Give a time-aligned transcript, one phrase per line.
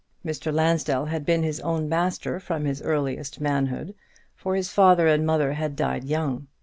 [0.25, 0.51] Mr.
[0.51, 3.93] Lansdell had been his own master from his earliest manhood,
[4.35, 6.47] for his father and mother had died young.